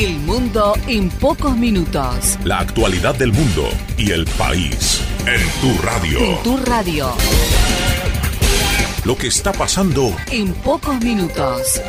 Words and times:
El 0.00 0.20
mundo 0.20 0.74
en 0.86 1.08
pocos 1.10 1.56
minutos. 1.56 2.38
La 2.44 2.60
actualidad 2.60 3.16
del 3.16 3.32
mundo 3.32 3.68
y 3.96 4.12
el 4.12 4.26
país 4.26 5.00
en 5.26 5.40
tu 5.60 5.76
radio. 5.82 6.20
En 6.20 6.42
tu 6.44 6.56
radio. 6.58 7.12
Lo 9.02 9.16
que 9.18 9.26
está 9.26 9.50
pasando 9.50 10.14
En 10.30 10.52
pocos 10.54 11.00
minutos. 11.00 11.80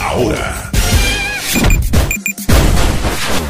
ahora. 0.00 0.72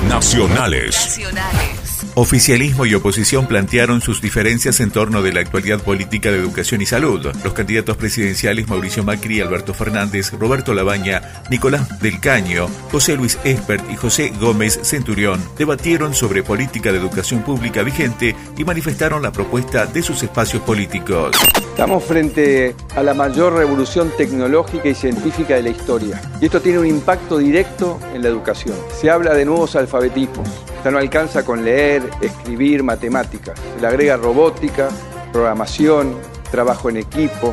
Nacionales. 0.06 0.94
Nacionales. 0.94 1.73
Oficialismo 2.16 2.86
y 2.86 2.94
oposición 2.94 3.48
plantearon 3.48 4.00
sus 4.00 4.22
diferencias 4.22 4.78
en 4.78 4.92
torno 4.92 5.20
de 5.20 5.32
la 5.32 5.40
actualidad 5.40 5.80
política 5.80 6.30
de 6.30 6.38
educación 6.38 6.80
y 6.80 6.86
salud. 6.86 7.26
Los 7.42 7.54
candidatos 7.54 7.96
presidenciales 7.96 8.68
Mauricio 8.68 9.02
Macri, 9.02 9.40
Alberto 9.40 9.74
Fernández, 9.74 10.30
Roberto 10.30 10.74
Labaña, 10.74 11.42
Nicolás 11.50 11.98
del 11.98 12.20
Caño, 12.20 12.68
José 12.92 13.16
Luis 13.16 13.36
Espert 13.42 13.82
y 13.90 13.96
José 13.96 14.32
Gómez 14.40 14.78
Centurión 14.84 15.42
debatieron 15.58 16.14
sobre 16.14 16.44
política 16.44 16.92
de 16.92 16.98
educación 16.98 17.42
pública 17.42 17.82
vigente 17.82 18.36
y 18.56 18.62
manifestaron 18.62 19.20
la 19.20 19.32
propuesta 19.32 19.86
de 19.86 20.00
sus 20.00 20.22
espacios 20.22 20.62
políticos. 20.62 21.34
Estamos 21.56 22.04
frente 22.04 22.76
a 22.94 23.02
la 23.02 23.14
mayor 23.14 23.54
revolución 23.54 24.12
tecnológica 24.16 24.88
y 24.88 24.94
científica 24.94 25.56
de 25.56 25.64
la 25.64 25.70
historia. 25.70 26.22
Y 26.40 26.44
esto 26.44 26.60
tiene 26.60 26.78
un 26.78 26.86
impacto 26.86 27.38
directo 27.38 27.98
en 28.14 28.22
la 28.22 28.28
educación. 28.28 28.76
Se 29.00 29.10
habla 29.10 29.34
de 29.34 29.44
nuevos 29.44 29.74
alfabetismos. 29.74 30.48
Ya 30.84 30.90
no 30.90 30.98
alcanza 30.98 31.44
con 31.44 31.64
leer, 31.64 32.03
escribir, 32.20 32.82
matemáticas. 32.82 33.58
Se 33.74 33.80
le 33.80 33.86
agrega 33.86 34.16
robótica, 34.16 34.88
programación, 35.32 36.16
trabajo 36.50 36.88
en 36.88 36.98
equipo, 36.98 37.52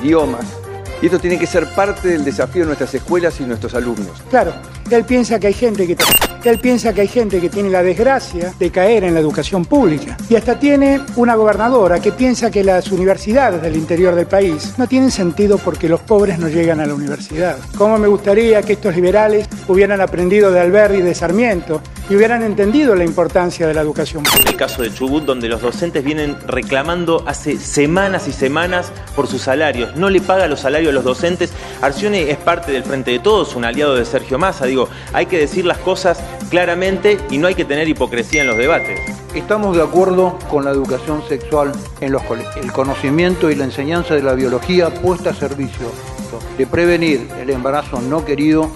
idiomas. 0.00 0.44
Y 1.02 1.06
esto 1.06 1.18
tiene 1.18 1.38
que 1.38 1.46
ser 1.46 1.66
parte 1.74 2.08
del 2.08 2.24
desafío 2.24 2.62
de 2.62 2.66
nuestras 2.66 2.94
escuelas 2.94 3.40
y 3.40 3.44
nuestros 3.44 3.74
alumnos. 3.74 4.22
Claro, 4.28 4.52
él 4.90 5.04
piensa 5.04 5.38
que 5.38 5.46
hay 5.46 5.54
gente 5.54 5.86
que 5.86 5.96
él 6.48 6.58
piensa 6.58 6.94
que 6.94 7.02
hay 7.02 7.08
gente 7.08 7.38
que 7.38 7.50
tiene 7.50 7.68
la 7.68 7.82
desgracia 7.82 8.54
de 8.58 8.70
caer 8.70 9.04
en 9.04 9.14
la 9.14 9.20
educación 9.20 9.64
pública. 9.64 10.16
Y 10.28 10.36
hasta 10.36 10.58
tiene 10.58 11.00
una 11.16 11.34
gobernadora 11.34 12.00
que 12.00 12.12
piensa 12.12 12.50
que 12.50 12.64
las 12.64 12.90
universidades 12.90 13.60
del 13.60 13.76
interior 13.76 14.14
del 14.14 14.26
país 14.26 14.72
no 14.78 14.86
tienen 14.86 15.10
sentido 15.10 15.58
porque 15.58 15.88
los 15.88 16.00
pobres 16.00 16.38
no 16.38 16.48
llegan 16.48 16.80
a 16.80 16.86
la 16.86 16.94
universidad. 16.94 17.58
¿Cómo 17.76 17.98
me 17.98 18.08
gustaría 18.08 18.62
que 18.62 18.72
estos 18.72 18.94
liberales 18.94 19.48
hubieran 19.68 20.00
aprendido 20.00 20.50
de 20.50 20.60
Alberti 20.60 20.98
y 20.98 21.02
de 21.02 21.14
Sarmiento 21.14 21.82
y 22.10 22.16
hubieran 22.16 22.42
entendido 22.42 22.96
la 22.96 23.04
importancia 23.04 23.68
de 23.68 23.72
la 23.72 23.80
educación 23.82 24.24
pública? 24.24 24.50
El 24.50 24.56
caso 24.56 24.82
de 24.82 24.92
Chubut, 24.92 25.24
donde 25.24 25.48
los 25.48 25.62
docentes 25.62 26.04
vienen 26.04 26.36
reclamando 26.46 27.22
hace 27.26 27.56
semanas 27.56 28.26
y 28.26 28.32
semanas 28.32 28.92
por 29.14 29.28
sus 29.28 29.42
salarios. 29.42 29.96
No 29.96 30.10
le 30.10 30.20
paga 30.20 30.48
los 30.48 30.60
salarios 30.60 30.90
a 30.90 30.94
los 30.94 31.04
docentes. 31.04 31.52
Arcione 31.80 32.28
es 32.30 32.36
parte 32.36 32.72
del 32.72 32.82
Frente 32.82 33.12
de 33.12 33.20
Todos, 33.20 33.54
un 33.54 33.64
aliado 33.64 33.94
de 33.94 34.04
Sergio 34.04 34.38
Massa. 34.38 34.66
Digo, 34.66 34.88
hay 35.12 35.26
que 35.26 35.38
decir 35.38 35.64
las 35.64 35.78
cosas 35.78 36.20
claramente 36.50 37.16
y 37.30 37.38
no 37.38 37.46
hay 37.46 37.54
que 37.54 37.64
tener 37.64 37.88
hipocresía 37.88 38.42
en 38.42 38.48
los 38.48 38.56
debates. 38.56 38.98
Estamos 39.32 39.76
de 39.76 39.82
acuerdo 39.84 40.36
con 40.50 40.64
la 40.64 40.72
educación 40.72 41.22
sexual 41.28 41.70
en 42.00 42.10
los 42.10 42.22
colegios. 42.24 42.56
El 42.56 42.72
conocimiento 42.72 43.50
y 43.50 43.54
la 43.54 43.64
enseñanza 43.64 44.14
de 44.14 44.22
la 44.22 44.34
biología 44.34 44.90
puesta 44.90 45.30
a 45.30 45.34
servicio 45.34 45.86
de 46.58 46.66
prevenir 46.66 47.28
el 47.40 47.50
embarazo 47.50 48.00
no 48.00 48.24
querido 48.24 48.70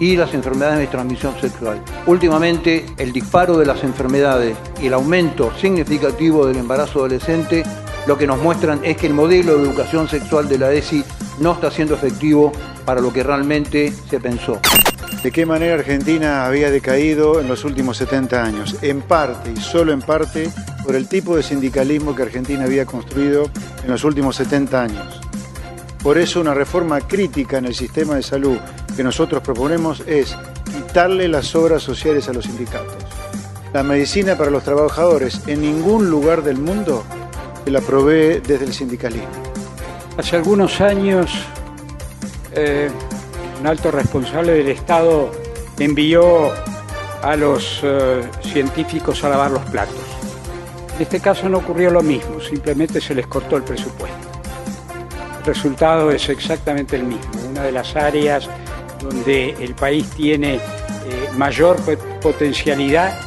y 0.00 0.16
las 0.16 0.34
enfermedades 0.34 0.78
de 0.80 0.86
transmisión 0.88 1.38
sexual. 1.40 1.80
Últimamente, 2.06 2.86
el 2.96 3.12
disparo 3.12 3.58
de 3.58 3.66
las 3.66 3.84
enfermedades 3.84 4.56
y 4.82 4.86
el 4.86 4.94
aumento 4.94 5.52
significativo 5.56 6.46
del 6.46 6.56
embarazo 6.56 7.00
adolescente 7.00 7.62
lo 8.06 8.16
que 8.16 8.26
nos 8.26 8.40
muestran 8.42 8.80
es 8.82 8.96
que 8.96 9.06
el 9.06 9.14
modelo 9.14 9.56
de 9.56 9.62
educación 9.62 10.08
sexual 10.08 10.48
de 10.48 10.58
la 10.58 10.72
ESI 10.72 11.04
no 11.38 11.52
está 11.52 11.70
siendo 11.70 11.94
efectivo 11.94 12.50
para 12.84 13.00
lo 13.00 13.12
que 13.12 13.22
realmente 13.22 13.92
se 14.08 14.18
pensó. 14.18 14.58
de 15.22 15.30
qué 15.30 15.44
manera 15.44 15.74
Argentina 15.74 16.46
había 16.46 16.70
decaído 16.70 17.40
en 17.40 17.46
los 17.46 17.64
últimos 17.64 17.98
70 17.98 18.42
años, 18.42 18.76
en 18.80 19.02
parte 19.02 19.52
y 19.52 19.60
solo 19.60 19.92
en 19.92 20.00
parte 20.00 20.48
por 20.82 20.96
el 20.96 21.08
tipo 21.08 21.36
de 21.36 21.42
sindicalismo 21.42 22.14
que 22.14 22.22
Argentina 22.22 22.64
había 22.64 22.86
construido 22.86 23.50
en 23.84 23.90
los 23.90 24.02
últimos 24.04 24.36
70 24.36 24.82
años. 24.82 25.20
Por 26.02 26.16
eso 26.16 26.40
una 26.40 26.54
reforma 26.54 27.00
crítica 27.02 27.58
en 27.58 27.66
el 27.66 27.74
sistema 27.74 28.14
de 28.14 28.22
salud 28.22 28.56
que 28.96 29.02
nosotros 29.02 29.42
proponemos 29.42 30.02
es 30.06 30.36
quitarle 30.64 31.28
las 31.28 31.54
obras 31.54 31.82
sociales 31.82 32.28
a 32.28 32.32
los 32.32 32.44
sindicatos. 32.44 32.96
La 33.72 33.82
medicina 33.82 34.36
para 34.36 34.50
los 34.50 34.64
trabajadores 34.64 35.42
en 35.46 35.62
ningún 35.62 36.10
lugar 36.10 36.42
del 36.42 36.58
mundo 36.58 37.04
se 37.64 37.70
la 37.70 37.80
provee 37.80 38.40
desde 38.40 38.64
el 38.64 38.72
sindicalismo. 38.72 39.28
Hace 40.16 40.36
algunos 40.36 40.80
años, 40.80 41.30
eh, 42.52 42.90
un 43.60 43.66
alto 43.66 43.90
responsable 43.90 44.52
del 44.52 44.68
Estado 44.68 45.30
envió 45.78 46.50
a 47.22 47.36
los 47.36 47.80
eh, 47.82 48.22
científicos 48.42 49.22
a 49.24 49.28
lavar 49.28 49.50
los 49.50 49.62
platos. 49.66 49.94
En 50.96 51.02
este 51.02 51.20
caso 51.20 51.48
no 51.48 51.58
ocurrió 51.58 51.90
lo 51.90 52.02
mismo, 52.02 52.40
simplemente 52.40 53.00
se 53.00 53.14
les 53.14 53.26
cortó 53.26 53.56
el 53.56 53.62
presupuesto. 53.62 54.18
El 55.38 55.44
resultado 55.46 56.10
es 56.10 56.28
exactamente 56.28 56.96
el 56.96 57.04
mismo. 57.04 57.30
Una 57.48 57.62
de 57.62 57.72
las 57.72 57.96
áreas 57.96 58.48
donde 59.02 59.56
el 59.60 59.74
país 59.74 60.08
tiene 60.10 60.56
eh, 60.56 60.60
mayor 61.36 61.78
potencialidad 62.20 63.18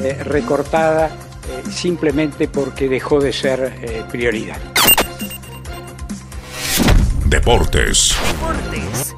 eh, 0.00 0.22
recortada 0.24 1.08
eh, 1.08 1.70
simplemente 1.70 2.48
porque 2.48 2.88
dejó 2.88 3.20
de 3.20 3.32
ser 3.32 3.78
eh, 3.82 4.02
prioridad. 4.10 4.58
Deportes. 7.26 8.14
Deportes. 8.30 9.14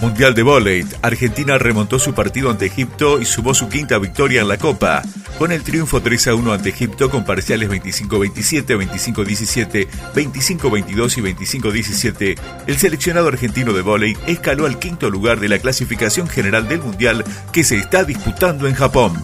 Mundial 0.00 0.34
de 0.34 0.42
Voley. 0.42 0.86
Argentina 1.02 1.58
remontó 1.58 1.98
su 1.98 2.14
partido 2.14 2.50
ante 2.50 2.66
Egipto 2.66 3.20
y 3.20 3.26
sumó 3.26 3.52
su 3.52 3.68
quinta 3.68 3.98
victoria 3.98 4.40
en 4.40 4.48
la 4.48 4.56
Copa. 4.56 5.02
Con 5.40 5.52
el 5.52 5.62
triunfo 5.62 6.02
3 6.02 6.26
a 6.26 6.34
1 6.34 6.52
ante 6.52 6.68
Egipto 6.68 7.08
con 7.08 7.24
parciales 7.24 7.70
25-27, 7.70 8.76
25-17, 8.76 9.88
25-22 10.12 11.16
y 11.16 11.58
25-17, 11.58 12.38
el 12.66 12.76
seleccionado 12.76 13.28
argentino 13.28 13.72
de 13.72 13.80
vóley 13.80 14.14
escaló 14.26 14.66
al 14.66 14.78
quinto 14.78 15.08
lugar 15.08 15.40
de 15.40 15.48
la 15.48 15.58
clasificación 15.58 16.28
general 16.28 16.68
del 16.68 16.82
Mundial 16.82 17.24
que 17.54 17.64
se 17.64 17.78
está 17.78 18.04
disputando 18.04 18.68
en 18.68 18.74
Japón. 18.74 19.14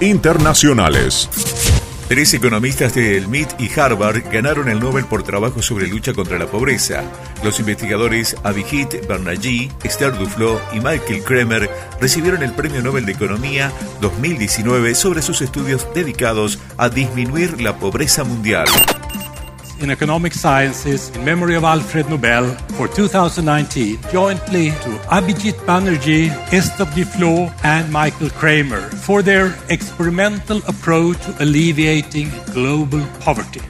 Internacionales. 0.00 1.28
Tres 2.08 2.32
economistas 2.34 2.94
del 2.94 3.26
MIT 3.26 3.60
y 3.60 3.80
Harvard 3.80 4.22
ganaron 4.30 4.68
el 4.68 4.78
Nobel 4.78 5.06
por 5.06 5.24
trabajo 5.24 5.60
sobre 5.60 5.88
lucha 5.88 6.14
contra 6.14 6.38
la 6.38 6.46
pobreza. 6.46 7.02
Los 7.42 7.58
investigadores 7.58 8.36
Abhijit 8.44 9.08
Banerjee, 9.08 9.72
Esther 9.82 10.16
Duflo 10.16 10.60
y 10.72 10.76
Michael 10.76 11.24
Kremer 11.24 11.68
recibieron 12.00 12.44
el 12.44 12.52
Premio 12.52 12.80
Nobel 12.80 13.06
de 13.06 13.12
Economía 13.12 13.72
2019 14.00 14.94
sobre 14.94 15.20
sus 15.20 15.42
estudios 15.42 15.88
dedicados 15.94 16.60
a 16.76 16.88
disminuir 16.90 17.60
la 17.60 17.76
pobreza 17.76 18.22
mundial. 18.22 18.66
In 19.80 19.90
economic 19.90 20.32
sciences 20.32 21.10
in 21.10 21.24
memory 21.24 21.54
of 21.56 21.64
Alfred 21.64 22.08
Nobel 22.08 22.54
for 22.76 22.88
2019, 22.88 23.98
jointly 24.10 24.70
to 24.70 24.90
Abhijit 25.08 25.54
Banerjee, 25.66 26.30
Esther 26.52 26.86
Duflo, 26.86 27.52
and 27.64 27.92
Michael 27.92 28.30
Kramer 28.30 28.80
for 28.80 29.22
their 29.22 29.54
experimental 29.68 30.58
approach 30.66 31.18
to 31.24 31.34
alleviating 31.42 32.30
global 32.52 33.04
poverty. 33.20 33.60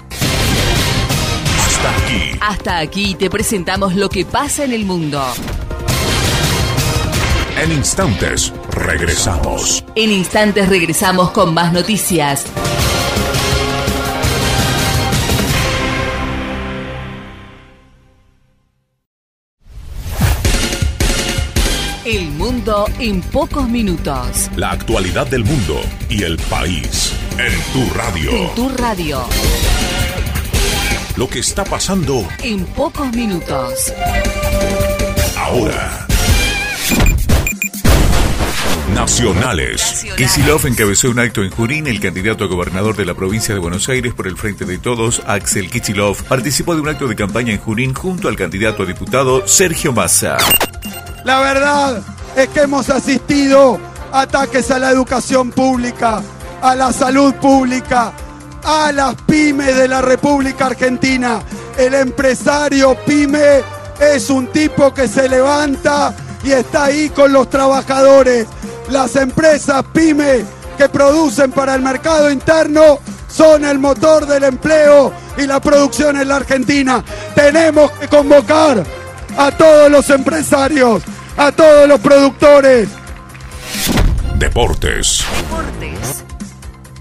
Hasta 1.59 1.91
aquí. 1.97 2.39
Hasta 2.41 2.79
aquí 2.79 3.15
te 3.15 3.31
presentamos 3.31 3.95
lo 3.95 4.09
que 4.09 4.25
pasa 4.25 4.65
en 4.65 4.73
el 4.73 4.85
mundo. 4.85 5.23
En 7.59 7.73
instantes 7.73 8.53
regresamos. 8.71 9.83
En 9.95 10.13
instantes 10.13 10.69
regresamos 10.69 11.31
con 11.31 11.55
más 11.55 11.73
noticias. 11.73 12.45
Mundo 22.67 22.91
en 22.99 23.21
pocos 23.23 23.69
minutos. 23.69 24.51
La 24.57 24.73
actualidad 24.73 25.29
del 25.29 25.45
mundo 25.45 25.81
y 26.09 26.25
el 26.25 26.37
país 26.51 27.13
en 27.39 27.53
tu 27.73 27.95
radio. 27.95 28.31
En 28.33 28.55
tu 28.57 28.69
radio. 28.71 29.21
Lo 31.17 31.29
que 31.29 31.39
está 31.39 31.63
pasando 31.63 32.27
En 32.43 32.65
pocos 32.65 33.13
minutos. 33.13 33.93
ahora. 35.37 36.09
Nacionales. 38.93 40.05
Kisilov 40.17 40.67
encabezó 40.67 41.11
un 41.11 41.21
acto 41.21 41.45
en 41.45 41.51
Junín. 41.51 41.87
El 41.87 42.01
candidato 42.01 42.43
a 42.43 42.47
gobernador 42.49 42.97
de 42.97 43.05
la 43.05 43.15
provincia 43.15 43.55
de 43.55 43.61
Buenos 43.61 43.89
Aires 43.89 44.13
por 44.13 44.27
el 44.27 44.37
Frente 44.37 44.65
de 44.65 44.79
Todos, 44.79 45.23
Axel 45.27 45.71
Kisilov, 45.71 46.25
participó 46.25 46.75
de 46.75 46.81
un 46.81 46.89
acto 46.89 47.07
de 47.07 47.15
campaña 47.15 47.53
en 47.53 47.61
Junín 47.61 47.95
junto 47.95 48.29
al 48.29 48.35
candidato 48.35 48.83
a 48.83 48.87
diputado 48.87 49.47
Sergio 49.47 49.93
Massa. 49.93 50.39
La 51.25 51.41
verdad 51.41 52.16
es 52.37 52.49
que 52.49 52.61
hemos 52.61 52.91
asistido 52.91 53.81
a 54.13 54.21
ataques 54.21 54.71
a 54.71 54.79
la 54.79 54.91
educación 54.91 55.51
pública, 55.51 56.23
a 56.61 56.75
la 56.75 56.93
salud 56.93 57.35
pública, 57.35 58.13
a 58.63 58.93
las 58.93 59.15
pymes 59.23 59.75
de 59.75 59.89
la 59.89 60.03
República 60.03 60.67
Argentina. 60.67 61.41
El 61.79 61.95
empresario 61.95 62.95
pyme 63.07 63.63
es 63.99 64.29
un 64.29 64.49
tipo 64.49 64.93
que 64.93 65.09
se 65.09 65.29
levanta 65.29 66.15
y 66.45 66.53
está 66.53 66.85
ahí 66.85 67.09
con 67.09 67.33
los 67.33 67.49
trabajadores. 67.49 68.47
Las 68.91 69.17
empresas 69.17 69.83
pyme 69.93 70.45
que 70.77 70.89
producen 70.91 71.53
para 71.53 71.75
el 71.75 71.81
mercado 71.81 72.31
interno 72.31 72.99
son 73.29 73.65
el 73.65 73.79
motor 73.79 74.27
del 74.27 74.45
empleo 74.45 75.13
y 75.39 75.47
la 75.47 75.61
producción 75.61 76.17
en 76.21 76.29
la 76.29 76.37
Argentina. 76.37 77.03
Tenemos 77.35 77.91
que 77.93 78.09
convocar 78.09 78.83
a 79.37 79.51
todos 79.53 79.91
los 79.91 80.09
empresarios, 80.11 81.03
a 81.37 81.53
todos 81.53 81.89
los 81.89 82.01
productores. 82.01 82.89
Deportes. 84.39 85.25
Deportes. 85.37 86.26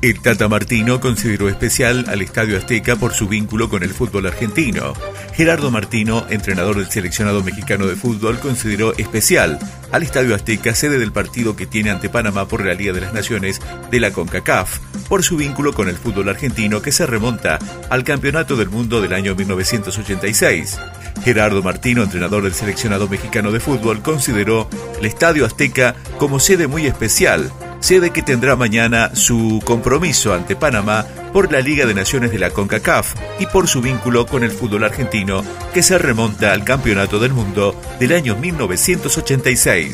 El 0.02 0.20
Tata 0.20 0.48
Martino 0.48 1.00
consideró 1.00 1.50
especial 1.50 2.06
al 2.10 2.22
Estadio 2.22 2.58
Azteca 2.58 2.96
por 2.96 3.14
su 3.14 3.28
vínculo 3.28 3.70
con 3.70 3.82
el 3.82 3.90
fútbol 3.90 4.28
argentino. 4.28 4.94
Gerardo 5.34 5.72
Martino, 5.72 6.26
entrenador 6.30 6.78
del 6.78 6.92
seleccionado 6.92 7.42
mexicano 7.44 7.88
de 7.88 7.96
fútbol, 7.96 8.40
consideró 8.40 8.94
especial 8.98 9.58
al 9.92 10.04
Estadio 10.04 10.36
Azteca, 10.36 10.76
sede 10.76 11.00
del 11.00 11.12
partido 11.12 11.56
que 11.56 11.66
tiene 11.66 11.90
ante 11.90 12.10
Panamá 12.10 12.48
por 12.48 12.64
la 12.64 12.74
Liga 12.74 12.94
de 12.94 13.02
las 13.02 13.14
Naciones 13.14 13.62
de 13.90 14.00
la 14.00 14.12
CONCACAF, 14.12 14.80
por 15.08 15.24
su 15.24 15.38
vínculo 15.38 15.74
con 15.74 15.88
el 15.88 15.96
fútbol 15.96 16.30
argentino 16.30 16.82
que 16.82 16.92
se 16.92 17.06
remonta 17.08 17.58
al 17.90 18.04
Campeonato 18.04 18.56
del 18.58 18.70
Mundo 18.70 19.02
del 19.02 19.14
año 19.14 19.34
1986. 19.34 20.78
Gerardo 21.24 21.64
Martino, 21.64 22.04
entrenador 22.04 22.44
del 22.44 22.54
seleccionado 22.54 23.08
mexicano 23.08 23.52
de 23.52 23.60
fútbol, 23.60 24.02
consideró 24.02 24.70
el 25.00 25.06
Estadio 25.06 25.46
Azteca 25.46 25.96
como 26.20 26.40
sede 26.40 26.68
muy 26.68 26.86
especial 26.86 27.52
sede 27.86 28.10
que 28.10 28.24
tendrá 28.24 28.56
mañana 28.56 29.12
su 29.14 29.62
compromiso 29.64 30.34
ante 30.34 30.56
Panamá 30.56 31.06
por 31.32 31.52
la 31.52 31.62
Liga 31.62 31.86
de 31.86 31.94
Naciones 31.94 32.32
de 32.32 32.40
la 32.40 32.50
CONCACAF 32.50 33.14
y 33.40 33.46
por 33.46 33.68
su 33.68 33.80
vínculo 33.80 34.26
con 34.26 34.44
el 34.44 34.50
fútbol 34.50 34.86
argentino 34.86 35.44
que 35.72 35.84
se 35.84 36.00
remonta 36.00 36.52
al 36.52 36.64
Campeonato 36.64 37.20
del 37.20 37.34
Mundo 37.34 37.80
del 38.00 38.14
año 38.14 38.36
1986. 38.38 39.94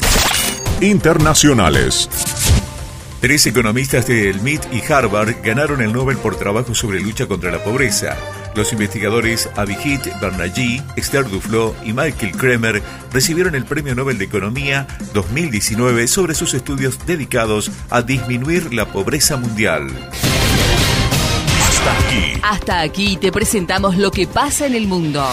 Internacionales. 0.79 2.07
Tres 3.19 3.45
economistas 3.47 4.07
del 4.07 4.39
MIT 4.39 4.67
y 4.71 4.89
Harvard 4.89 5.43
ganaron 5.43 5.81
el 5.81 5.91
Nobel 5.91 6.15
por 6.15 6.37
trabajo 6.37 6.73
sobre 6.73 7.01
lucha 7.01 7.27
contra 7.27 7.51
la 7.51 7.61
pobreza. 7.61 8.15
Los 8.55 8.73
investigadores 8.73 9.49
Abhijit 9.55 10.07
Banerjee, 10.19 10.81
Esther 10.95 11.29
Duflo 11.29 11.73
y 11.85 11.93
Michael 11.93 12.31
Kremer 12.33 12.83
recibieron 13.11 13.55
el 13.55 13.65
Premio 13.65 13.95
Nobel 13.95 14.17
de 14.17 14.25
Economía 14.25 14.87
2019 15.13 16.07
sobre 16.07 16.35
sus 16.35 16.53
estudios 16.53 17.05
dedicados 17.05 17.71
a 17.89 18.01
disminuir 18.01 18.73
la 18.73 18.85
pobreza 18.91 19.37
mundial. 19.37 19.87
Hasta 21.69 21.97
aquí. 21.97 22.41
Hasta 22.43 22.81
aquí 22.81 23.17
te 23.17 23.31
presentamos 23.31 23.97
lo 23.97 24.11
que 24.11 24.27
pasa 24.27 24.65
en 24.65 24.75
el 24.75 24.87
mundo. 24.87 25.25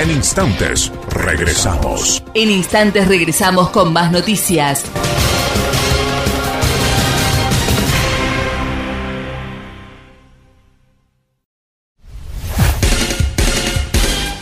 En 0.00 0.10
instantes, 0.10 0.92
regresamos. 1.10 2.22
En 2.32 2.50
instantes 2.50 3.08
regresamos 3.08 3.70
con 3.70 3.92
más 3.92 4.12
noticias. 4.12 4.84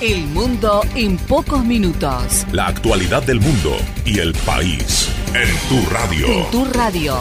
El 0.08 0.24
mundo 0.28 0.82
en 0.94 1.16
pocos 1.16 1.64
minutos. 1.64 2.46
La 2.52 2.68
actualidad 2.68 3.24
del 3.24 3.40
mundo 3.40 3.76
y 4.04 4.20
el 4.20 4.32
país. 4.34 5.08
En 5.34 5.48
tu 5.68 5.84
radio. 5.90 6.28
En 6.28 6.50
tu 6.52 6.64
radio. 6.66 7.18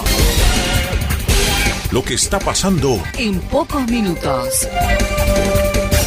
Lo 1.90 2.04
que 2.04 2.14
está 2.14 2.38
pasando 2.38 3.02
En 3.18 3.40
pocos 3.40 3.88
minutos. 3.88 4.68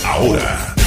ahora. 0.04 0.77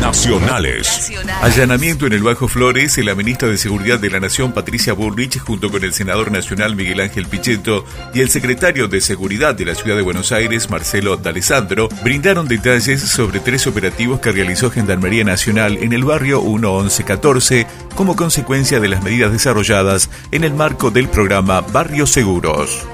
Nacionales. 0.00 1.12
Allanamiento 1.42 2.06
en 2.06 2.12
el 2.12 2.22
Bajo 2.22 2.48
Flores, 2.48 2.96
la 2.98 3.14
ministra 3.14 3.48
de 3.48 3.58
Seguridad 3.58 3.98
de 3.98 4.10
la 4.10 4.20
Nación, 4.20 4.52
Patricia 4.52 4.92
Bullrich, 4.92 5.38
junto 5.38 5.70
con 5.70 5.84
el 5.84 5.92
senador 5.92 6.30
nacional 6.30 6.76
Miguel 6.76 7.00
Ángel 7.00 7.26
Pichetto 7.26 7.84
y 8.14 8.20
el 8.20 8.30
secretario 8.30 8.88
de 8.88 9.00
Seguridad 9.00 9.54
de 9.54 9.64
la 9.64 9.74
Ciudad 9.74 9.96
de 9.96 10.02
Buenos 10.02 10.32
Aires, 10.32 10.70
Marcelo 10.70 11.16
D'Alessandro, 11.16 11.88
brindaron 12.02 12.48
detalles 12.48 13.00
sobre 13.00 13.40
tres 13.40 13.66
operativos 13.66 14.20
que 14.20 14.32
realizó 14.32 14.70
Gendarmería 14.70 15.24
Nacional 15.24 15.78
en 15.80 15.92
el 15.92 16.04
barrio 16.04 16.40
11114 16.40 17.66
como 17.94 18.16
consecuencia 18.16 18.80
de 18.80 18.88
las 18.88 19.02
medidas 19.02 19.32
desarrolladas 19.32 20.10
en 20.30 20.44
el 20.44 20.54
marco 20.54 20.90
del 20.90 21.08
programa 21.08 21.60
Barrios 21.60 22.10
Seguros. 22.10 22.86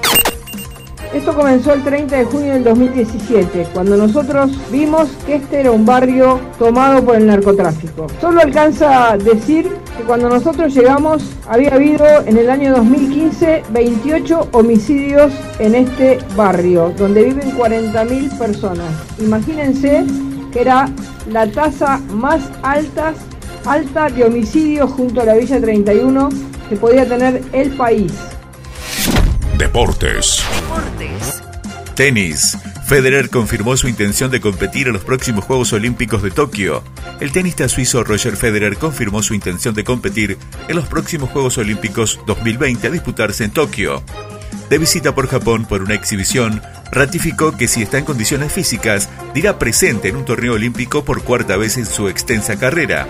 Esto 1.13 1.35
comenzó 1.35 1.73
el 1.73 1.83
30 1.83 2.17
de 2.17 2.25
junio 2.25 2.53
del 2.53 2.63
2017, 2.63 3.67
cuando 3.71 3.95
nosotros 3.95 4.51
vimos 4.71 5.09
que 5.27 5.35
este 5.35 5.59
era 5.59 5.71
un 5.71 5.85
barrio 5.85 6.39
tomado 6.57 7.05
por 7.05 7.15
el 7.15 7.27
narcotráfico. 7.27 8.07
Solo 8.19 8.41
alcanza 8.41 9.11
a 9.11 9.17
decir 9.17 9.69
que 9.95 10.03
cuando 10.05 10.27
nosotros 10.27 10.73
llegamos 10.73 11.23
había 11.47 11.75
habido 11.75 12.03
en 12.25 12.37
el 12.37 12.49
año 12.49 12.75
2015 12.75 13.63
28 13.69 14.49
homicidios 14.53 15.31
en 15.59 15.75
este 15.75 16.17
barrio, 16.35 16.91
donde 16.97 17.25
viven 17.25 17.51
40.000 17.55 18.35
personas. 18.39 18.91
Imagínense 19.19 20.05
que 20.51 20.61
era 20.61 20.89
la 21.29 21.45
tasa 21.45 21.99
más 22.09 22.41
alta, 22.63 23.13
alta 23.65 24.09
de 24.09 24.23
homicidios 24.23 24.91
junto 24.91 25.21
a 25.21 25.25
la 25.25 25.35
Villa 25.35 25.61
31 25.61 26.29
que 26.69 26.75
podía 26.75 27.07
tener 27.07 27.43
el 27.53 27.69
país. 27.77 28.11
Deportes. 29.63 30.43
Tenis. 31.95 32.57
Federer 32.85 33.29
confirmó 33.29 33.77
su 33.77 33.87
intención 33.87 34.29
de 34.29 34.41
competir 34.41 34.87
en 34.87 34.93
los 34.93 35.05
próximos 35.05 35.45
Juegos 35.45 35.71
Olímpicos 35.71 36.21
de 36.21 36.31
Tokio. 36.31 36.83
El 37.21 37.31
tenista 37.31 37.69
suizo 37.69 38.03
Roger 38.03 38.35
Federer 38.35 38.75
confirmó 38.75 39.23
su 39.23 39.33
intención 39.33 39.73
de 39.73 39.85
competir 39.85 40.37
en 40.67 40.75
los 40.75 40.87
próximos 40.87 41.29
Juegos 41.29 41.57
Olímpicos 41.57 42.19
2020 42.27 42.87
a 42.87 42.91
disputarse 42.91 43.45
en 43.45 43.51
Tokio. 43.51 44.03
De 44.69 44.77
visita 44.79 45.15
por 45.15 45.29
Japón 45.29 45.63
por 45.63 45.81
una 45.81 45.95
exhibición, 45.95 46.61
ratificó 46.91 47.55
que 47.55 47.69
si 47.69 47.83
está 47.83 47.97
en 47.97 48.03
condiciones 48.03 48.51
físicas, 48.51 49.09
dirá 49.33 49.59
presente 49.59 50.09
en 50.09 50.17
un 50.17 50.25
torneo 50.25 50.55
olímpico 50.55 51.05
por 51.05 51.23
cuarta 51.23 51.55
vez 51.55 51.77
en 51.77 51.85
su 51.85 52.09
extensa 52.09 52.59
carrera. 52.59 53.07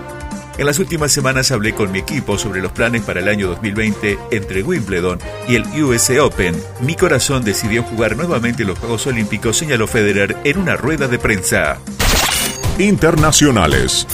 En 0.58 0.68
las 0.68 0.78
últimas 0.78 1.12
semanas 1.12 1.52
hablé 1.52 1.74
con 1.74 1.92
mi 1.92 2.00
equipo 2.00 2.38
sobre 2.38 2.62
los 2.62 2.72
planes 2.72 3.02
para 3.02 3.22
el 3.22 3.28
año 3.28 3.48
2020 3.48 4.20
entre 4.32 4.62
Wimbledon 4.62 5.20
y 5.48 5.56
el 5.56 5.64
US 5.84 6.12
Open. 6.20 6.56
Mi 6.82 6.96
corazón 6.96 7.44
decidió 7.44 7.82
jugar 7.84 8.16
nuevamente 8.16 8.64
los 8.64 8.78
Juegos 8.78 9.08
Olímpicos, 9.08 9.58
señaló 9.58 9.88
Federer 9.88 10.38
en 10.44 10.60
una 10.60 10.76
rueda 10.76 11.08
de 11.08 11.18
prensa. 11.18 11.80
Internacionales. 12.78 14.06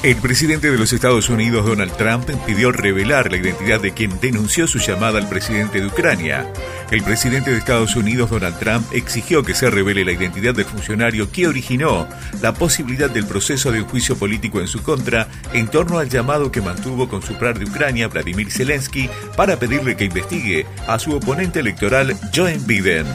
El 0.00 0.14
presidente 0.16 0.70
de 0.70 0.78
los 0.78 0.92
Estados 0.92 1.28
Unidos, 1.28 1.66
Donald 1.66 1.92
Trump, 1.96 2.30
pidió 2.46 2.70
revelar 2.70 3.32
la 3.32 3.38
identidad 3.38 3.80
de 3.80 3.92
quien 3.92 4.20
denunció 4.20 4.68
su 4.68 4.78
llamada 4.78 5.18
al 5.18 5.28
presidente 5.28 5.80
de 5.80 5.88
Ucrania. 5.88 6.52
El 6.92 7.02
presidente 7.02 7.50
de 7.50 7.58
Estados 7.58 7.96
Unidos, 7.96 8.30
Donald 8.30 8.56
Trump, 8.60 8.86
exigió 8.92 9.42
que 9.42 9.56
se 9.56 9.68
revele 9.68 10.04
la 10.04 10.12
identidad 10.12 10.54
del 10.54 10.66
funcionario 10.66 11.32
que 11.32 11.48
originó 11.48 12.06
la 12.40 12.54
posibilidad 12.54 13.10
del 13.10 13.26
proceso 13.26 13.72
de 13.72 13.82
un 13.82 13.88
juicio 13.88 14.16
político 14.16 14.60
en 14.60 14.68
su 14.68 14.84
contra 14.84 15.26
en 15.52 15.66
torno 15.66 15.98
al 15.98 16.08
llamado 16.08 16.52
que 16.52 16.60
mantuvo 16.60 17.08
con 17.08 17.20
su 17.20 17.34
par 17.34 17.58
de 17.58 17.64
Ucrania, 17.64 18.06
Vladimir 18.06 18.52
Zelensky, 18.52 19.10
para 19.36 19.58
pedirle 19.58 19.96
que 19.96 20.04
investigue 20.04 20.64
a 20.86 21.00
su 21.00 21.12
oponente 21.12 21.58
electoral, 21.58 22.16
Joe 22.32 22.56
Biden. 22.66 23.06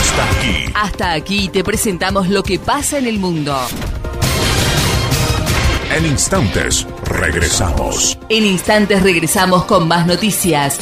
Hasta 0.00 0.30
aquí. 0.30 0.72
Hasta 0.74 1.12
aquí 1.12 1.50
te 1.52 1.62
presentamos 1.62 2.30
lo 2.30 2.42
que 2.42 2.58
pasa 2.58 2.98
en 2.98 3.06
el 3.06 3.18
mundo. 3.18 3.54
En 5.94 6.06
instantes, 6.06 6.86
regresamos. 7.04 8.18
En 8.30 8.46
instantes 8.46 9.02
regresamos 9.02 9.66
con 9.66 9.88
más 9.88 10.06
noticias. 10.06 10.78